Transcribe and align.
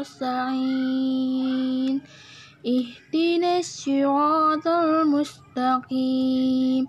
نستعين 0.00 1.94
اهدنا 2.66 3.58
الصراط 3.58 4.66
المستقيم. 4.66 6.86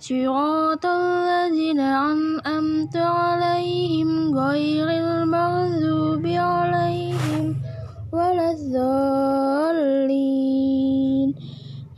صراط 0.00 0.86
الذين 0.86 1.80
أنعمت 1.80 2.96
عليهم 2.96 4.38
غير 4.38 4.90
المغضوب 4.90 6.26
عليهم 6.26 7.56
ولا 8.12 8.50
الضالين. 8.50 10.14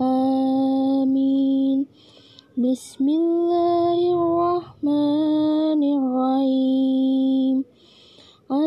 آمين. 0.00 1.86
بسم 2.56 3.08
الله. 3.08 3.85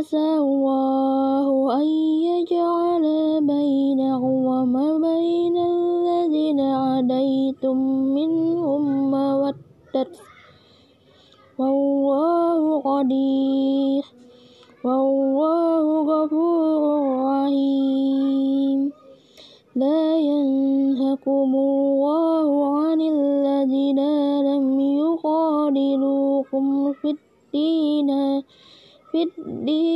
عسى 0.10 0.38
الله 0.42 1.78
أن 1.82 1.88
يجعل 2.26 3.06
بينه 3.46 4.24
وما 4.26 4.98
بين 4.98 5.58
الذين 5.58 6.60
عاديتم 6.60 7.78
منهم 8.18 9.12
مودة. 9.12 10.12
والله 11.60 12.82
قدير 12.82 14.04
والله 14.84 15.86
غفور 16.10 16.82
رحيم. 17.30 18.92
لا 19.76 20.18
ينهكم 20.18 21.50
الله 21.56 22.50
عن 22.82 23.00
الذين 23.02 24.00
لم 24.42 24.80
يقاتلوكم 24.80 26.66
في 26.94 27.10
الدين 27.14 28.10
في 29.12 29.24
الدين 29.24 29.89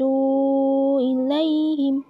وتقسطوا 0.00 1.00
إليهم. 1.00 2.04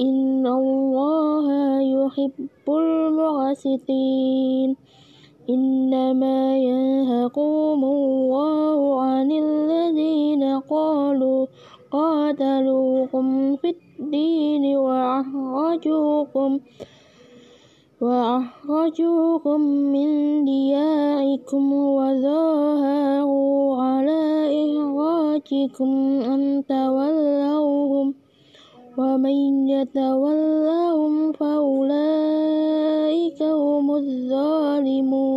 إن 0.00 0.46
الله 0.46 1.80
يحب 1.80 2.48
المقسطين 2.68 4.76
إنما 5.50 6.58
ينهاكم 6.58 7.84
الله 7.84 9.02
عن 9.02 9.32
الذين 9.32 10.60
قالوا 10.60 11.46
قاتلوكم 11.90 13.56
في 13.56 13.70
الدين 13.70 14.76
وأخرجوكم 14.76 16.60
وأخرجوكم 18.04 19.60
من 19.94 20.08
دياركم 20.44 21.72
وظاهروا 21.72 23.62
على 23.82 24.22
إخراجكم 24.64 25.90
أن 26.32 26.64
تولوهم 26.68 28.14
ومن 28.98 29.68
يتولهم 29.68 31.32
فأولئك 31.32 32.62
هم 33.42 33.90
الظالمون. 33.94 35.34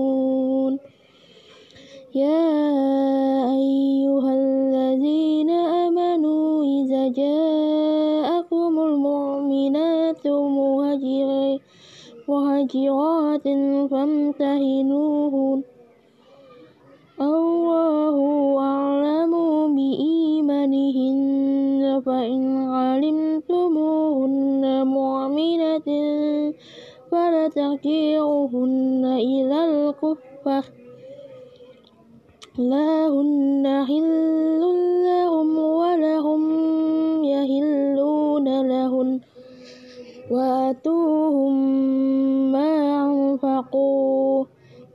يا 2.16 2.86
مهاجرات 12.67 13.47
فامتهنوهن 13.91 15.63
الله 17.22 18.16
أعلم 18.59 19.33
بإيمانهن 19.75 21.22
فإن 22.06 22.57
علمتموهن 22.67 24.63
مؤمنات 24.88 25.89
فلا 27.11 27.47
ترجعوهن 27.47 29.06
إلى 29.06 29.66
الكفار 29.66 30.63
لا 32.57 33.07
هن 33.07 33.85
حل 33.88 34.61
لهم 35.07 35.57
ولهم 35.57 36.44
يحلون 37.23 38.67
لهن 38.67 39.19
وآتوهم 40.31 41.56
ما 43.37 43.59
أنفقوا 43.59 44.45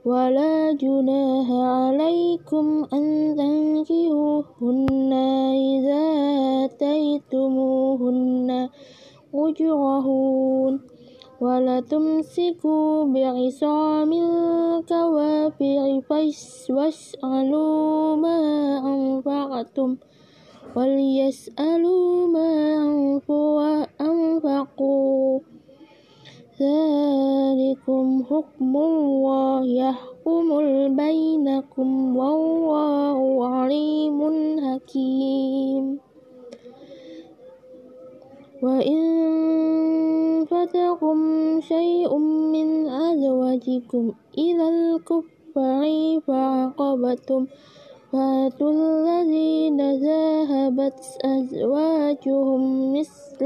ولا 0.05 0.73
جناح 0.73 1.51
عليكم 1.51 2.85
أن 2.93 3.35
تنكحوهن 3.37 5.13
إذا 5.73 6.03
آتيتموهن 6.65 8.49
أجرهن 9.33 10.79
ولا 11.41 11.79
تمسكوا 11.79 13.03
بعصام 13.03 14.13
الكوافر 14.13 16.01
واسألوا 16.69 18.15
ما 18.15 18.39
أنفقتم 18.93 19.97
وليسألوا 20.75 22.27
ما 22.27 22.83
أنفقوا. 24.01 25.52
ذلكم 26.61 28.23
حكم 28.29 28.77
الله 28.77 29.65
يحكم 29.65 30.47
بينكم 30.95 32.17
والله 32.17 33.47
عليم 33.47 34.19
حكيم. 34.65 35.99
وإن 38.63 39.03
فتكم 40.45 41.17
شيء 41.61 42.17
من 42.17 42.87
أزواجكم 42.89 44.11
إلى 44.37 44.65
الكفار 44.69 46.19
فعقبتم 46.27 47.45
فاتوا 48.11 48.71
الذين 48.71 49.79
ذهبت 49.91 51.01
أزواجهم 51.25 52.93
مثل 52.93 53.45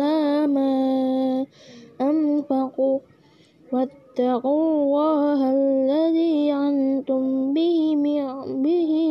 ما 0.53 1.45
أنفقوا 2.02 3.00
واتقوا 3.72 4.62
الله 4.74 5.40
الذي 5.52 6.53
أنتم 6.53 7.53
به 7.53 7.96
به 8.63 9.06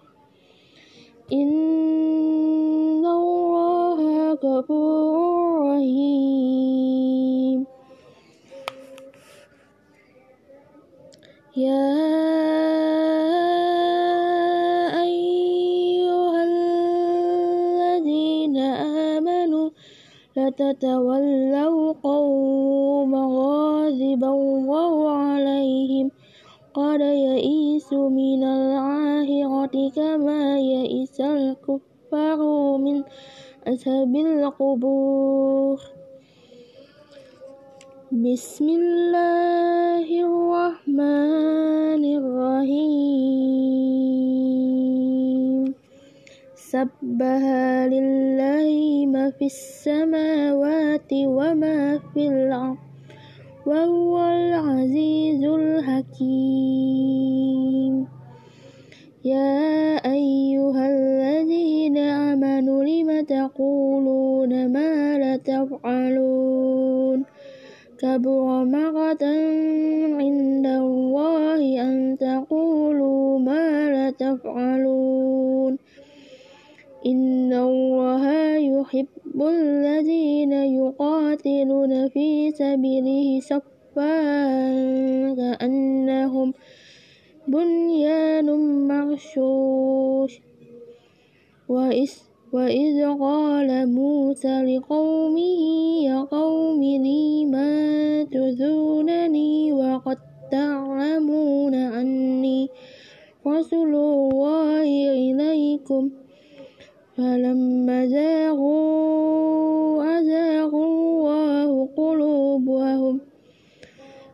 إن 1.34 3.06
الله 3.06 4.34
غفور 4.34 5.70
رحيم. 5.70 7.66
يا 11.58 12.03
تتولوا 20.58 21.94
قوم 22.04 23.16
غاضب 23.16 24.24
الله 24.24 25.10
عليهم. 25.10 26.12
قد 26.74 27.02
يئسوا 27.02 28.10
من 28.10 28.44
الآخرة 28.44 29.76
كما 29.96 30.60
يئس 30.60 31.22
الكفار 31.22 32.40
من 32.78 33.04
أصحاب 33.68 34.16
القبور. 34.16 35.78
بسم 38.12 38.68
الله 38.70 40.08
الرحمن 40.26 42.04
الرحيم. 42.22 43.24
سبح 46.74 47.44
لله 47.94 48.73
في 49.40 49.46
السماوات 49.46 51.14
وما 51.14 52.00
في 52.14 52.28
الأرض 52.28 52.78
وهو 53.66 54.20
العزيز 54.20 55.44
الحكيم. 55.44 56.94
يا 59.26 59.96
أيها 60.12 60.88
الذين 60.88 61.98
آمنوا 61.98 62.84
لم 62.84 63.26
تقولون 63.26 64.74
ما 64.74 65.18
لا 65.18 65.38
تفعلون؟ 65.38 67.24
كبر 68.00 68.66
مقتا 68.66 69.36
الذين 79.50 80.54
يقاتلون 80.54 82.10
في 82.10 82.52
سبيله 82.52 83.40
صفا 83.40 84.22
كأنهم 85.36 86.54
بنيان 87.48 88.48
مرشوش 88.88 90.42
وإذ 91.70 92.12
وإذ 92.54 93.18
قال 93.20 93.90
موسى 93.90 94.62
لقومه 94.62 95.62
يا 96.04 96.20
قوم 96.22 96.84
لما 96.84 98.24
تذونني 98.24 99.74
وقد 99.74 100.18
تعلمون 100.52 101.74
أني 101.74 102.70
رسول 103.48 103.96
الله 103.96 104.84
إليكم 105.12 106.23
فلما 107.18 108.06
زاغوا 108.06 108.84
أزاغ 110.20 110.74
الله 110.76 111.88
قلوبهم. 111.98 113.20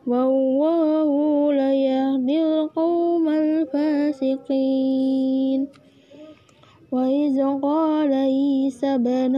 والله 0.08 1.10
لا 1.54 1.74
يهدي 1.74 2.44
القوم 2.44 3.30
الفاسقين. 3.30 4.60
وإذ 6.92 7.38
قال 7.62 8.14
عيسى 8.14 8.98
بن 8.98 9.36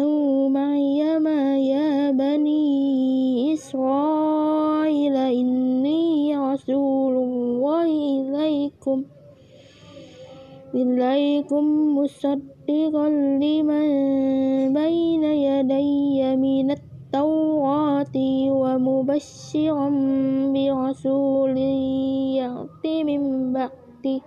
مريم 0.53 1.27
يا 1.57 2.11
بني 2.11 3.53
إسرائيل 3.53 5.15
إني 5.15 6.37
رسول 6.37 7.15
الله 7.17 7.85
إليكم. 8.21 9.20
إليكم 10.75 11.97
مصدقا 11.97 13.09
لمن 13.43 13.87
بين 14.73 15.23
يدي 15.23 16.35
من 16.35 16.71
التوراة 16.71 18.15
ومبشرا 18.51 19.89
برسول 20.53 21.57
يأتي 22.37 23.03
من 23.03 23.53
بعده. 23.53 24.21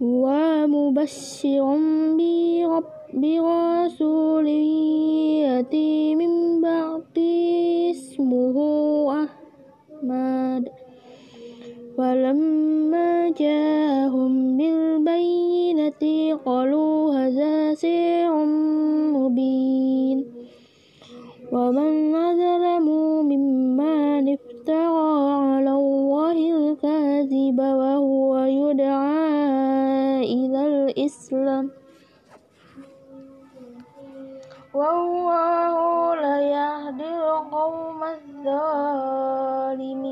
ومبشرا 0.00 1.76
برسول 3.14 4.48
يأتي 5.44 6.14
من 6.14 6.60
بعده. 6.60 6.92
اسمه 7.90 8.56
أحمد. 9.24 10.81
فلما 12.02 13.30
جاءهم 13.30 14.32
بالبينة 14.58 16.02
قالوا 16.46 17.14
هذا 17.14 17.74
سحر 17.74 18.44
مبين. 19.14 20.18
ومن 21.52 22.14
أظلم 22.14 22.86
ممن 23.30 24.24
افترى 24.34 25.14
على 25.46 25.70
الله 25.70 26.36
الكذب 26.58 27.58
وهو 27.58 28.32
يدعى 28.36 29.22
إلى 30.26 30.60
الإسلام. 30.66 31.70
والله 34.74 35.76
لا 36.14 36.36
يهدي 36.40 37.10
القوم 37.14 38.00
الظالمين. 38.18 40.11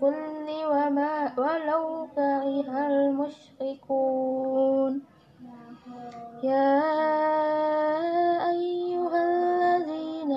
كله 0.00 0.68
وما 0.68 1.32
ولو 1.38 2.06
كره 2.16 2.86
المشركون. 2.86 4.92
يا 6.42 6.80
أيها 8.50 9.20
الذين 9.32 10.32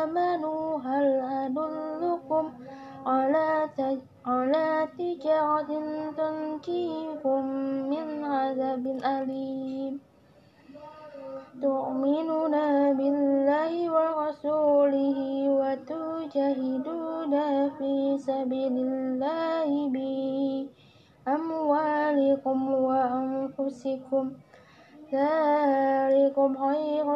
آمنوا 0.00 0.78
هل 0.78 1.06
أدلكم 1.44 2.52
على 3.06 3.68
على 4.26 4.88
تجارة 4.98 5.70
تنجيكم 6.16 7.42
من 7.92 8.24
عذاب 8.24 8.86
أليم؟ 8.86 10.00
تؤمنون 11.62 12.54
بالله 12.98 13.72
ورسوله 13.96 15.18
وتجاهدون 15.60 17.34
في 17.78 17.92
سبيل 18.18 18.74
الله 18.88 19.68
بأموالكم 21.26 22.58
وأنفسكم 22.88 24.24
ذلكم 25.12 26.50
خير 26.66 27.06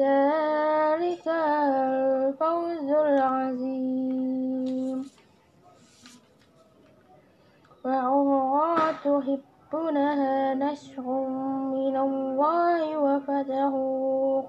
ذلك 0.00 1.28
الفوز 1.28 2.90
العظيم. 2.90 4.98
وأخرى 7.84 8.94
تحبونها 9.04 10.54
نشر 10.54 11.06
من 11.74 11.96
الله 11.96 12.98
وفتح 12.98 13.70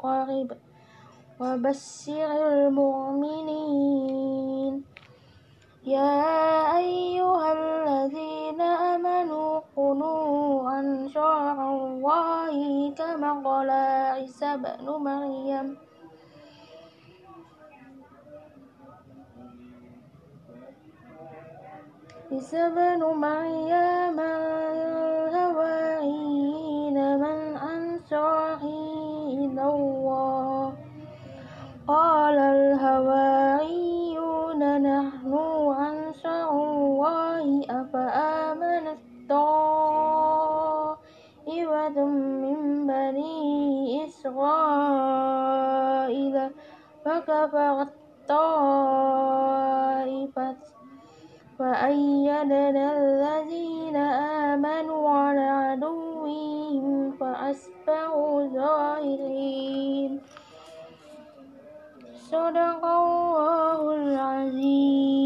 قريب. 0.03 0.49
وبشر 1.39 2.53
المؤمنين. 2.53 4.73
يا 5.85 6.77
أيها 6.77 7.04
قال 13.25 13.69
عيسى 13.69 14.57
بن 14.57 14.85
مريم. 14.89 15.77
عيسى 22.31 22.69
بن 22.69 23.01
مريم. 23.03 24.19
فكفرت 47.45 47.93
طائفة 48.29 49.35
فأيدنا 51.59 52.97
الذين 52.97 53.95
آمنوا 54.51 55.09
على 55.09 55.41
عدوهم 55.41 57.11
فأصبحوا 57.19 58.47
ظاهرين. 58.47 60.21
صدق 62.31 62.85
الله 62.85 63.81
العظيم. 63.95 65.25